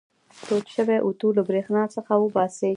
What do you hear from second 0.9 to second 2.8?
اوتو له برېښنا څخه وباسئ.